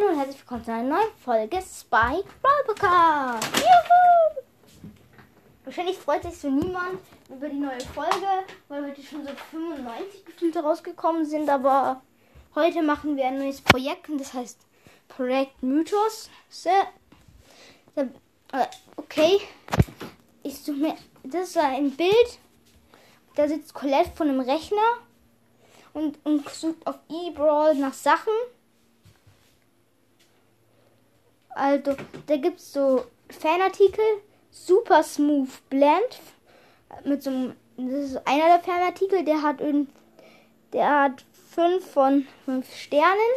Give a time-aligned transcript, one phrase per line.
[0.00, 3.48] Hallo und herzlich willkommen zu einer neuen Folge Spike Brawl Podcast.
[3.56, 4.88] Juhu!
[5.64, 8.26] Wahrscheinlich freut sich so niemand über die neue Folge,
[8.68, 12.00] weil heute schon so 95 Gefühlte rausgekommen sind, aber
[12.54, 14.60] heute machen wir ein neues Projekt und das heißt
[15.08, 16.30] Projekt Mythos.
[17.94, 18.06] Äh,
[18.96, 19.40] okay,
[20.42, 20.94] ich suche mir,
[21.24, 22.38] das ist ein Bild,
[23.34, 24.98] da sitzt Colette von einem Rechner
[25.92, 28.32] und, und sucht auf E-Brawl nach Sachen.
[31.50, 31.96] Also,
[32.26, 34.04] da gibt es so Fanartikel,
[34.50, 36.20] Super Smooth Blend.
[37.04, 39.60] Mit so einem, das ist einer der Fanartikel, der hat
[40.72, 43.34] der hat 5 von 5 Sternen.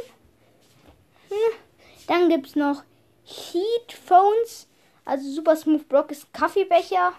[1.30, 1.60] Hm.
[2.08, 2.84] Dann gibt es noch
[3.24, 4.68] Heat Phones.
[5.06, 7.14] Also Super Smooth Block ist Kaffeebecher.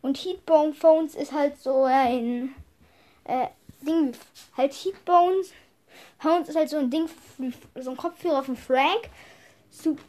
[0.00, 2.54] Und Heatbone Phones ist halt so ein
[3.24, 3.48] äh,
[3.82, 4.12] Ding,
[4.56, 5.52] halt Heatbones.
[6.18, 7.08] Phones ist halt so ein Ding,
[7.76, 9.08] so ein Kopfhörer von Frank.
[9.70, 10.02] Super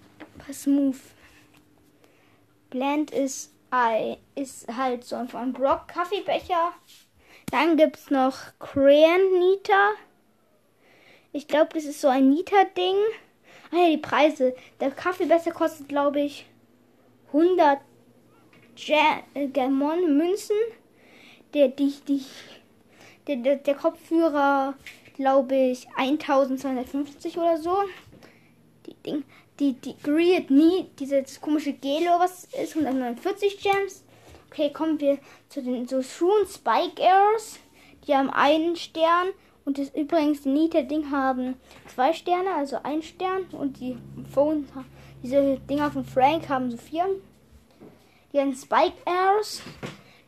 [0.51, 0.99] Smooth.
[2.69, 3.53] Blend ist,
[4.35, 6.73] ist halt so ein Brock Kaffeebecher.
[7.51, 9.91] Dann gibt es noch Crayon Nita.
[11.31, 12.95] Ich glaube, das ist so ein Nita-Ding.
[13.71, 14.55] Ah ja, die Preise.
[14.79, 16.45] Der Kaffeebecher kostet, glaube ich,
[17.27, 17.79] 100
[18.75, 20.55] Germon Münzen.
[21.53, 22.25] Der, die, die,
[23.27, 24.75] der, der, der Kopfhörer,
[25.15, 27.77] glaube ich, 1250 oder so.
[28.85, 29.23] Die Ding,
[29.59, 34.03] die, die Greed Nie, dieses komische Gelo, was ist, 149 Gems.
[34.49, 35.17] Okay, kommen wir
[35.49, 37.59] zu den so Schuhen Spike Airs.
[38.05, 39.29] Die haben einen Stern.
[39.65, 41.55] Und das übrigens, die Nita-Ding haben
[41.87, 43.45] zwei Sterne, also ein Stern.
[43.51, 43.97] Und die
[44.33, 44.67] Phone,
[45.23, 47.07] diese Dinger von Frank haben so vier.
[48.33, 49.61] Die haben Spike Airs.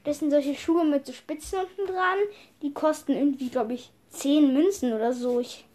[0.06, 2.20] Das sind solche Schuhe mit so Spitzen unten dran.
[2.62, 5.40] Die kosten irgendwie, glaube ich, 10 Münzen oder so.
[5.40, 5.66] Ich,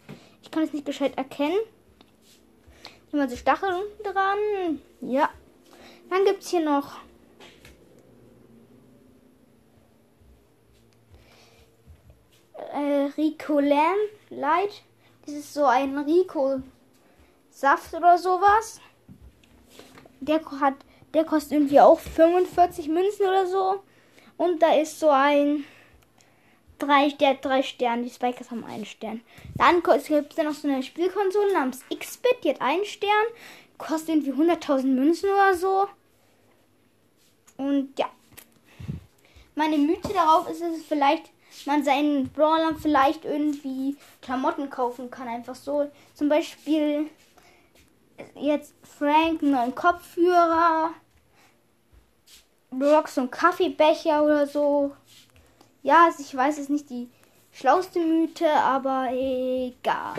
[0.41, 1.59] ich kann es nicht gescheit erkennen.
[3.11, 4.79] Mal so Stacheln dran.
[5.01, 5.29] Ja.
[6.09, 6.97] Dann gibt es hier noch
[12.73, 13.97] äh, Rico Lamb
[14.29, 14.83] Light.
[15.25, 16.61] Das ist so ein Rico
[17.49, 18.79] Saft oder sowas.
[20.21, 20.75] Der hat,
[21.13, 23.83] der kostet irgendwie auch 45 Münzen oder so.
[24.37, 25.65] Und da ist so ein
[26.81, 28.03] drei, der drei Sterne.
[28.03, 29.21] Die Spikers haben einen Stern.
[29.55, 32.43] Dann gibt es noch so eine Spielkonsole namens X-Bit.
[32.43, 33.11] Die hat einen Stern.
[33.77, 35.87] Kostet irgendwie 100.000 Münzen oder so.
[37.57, 38.07] Und ja.
[39.55, 41.29] Meine Mythe darauf ist es vielleicht,
[41.65, 45.27] man seinen Brawlern vielleicht irgendwie Klamotten kaufen kann.
[45.27, 45.91] Einfach so.
[46.13, 47.09] Zum Beispiel
[48.35, 50.93] jetzt Frank einen neuen Kopfhörer.
[52.71, 54.95] Brock so einen Kaffeebecher oder so.
[55.83, 57.09] Ja, also ich weiß es nicht die
[57.51, 60.15] schlauste Mythe, aber egal.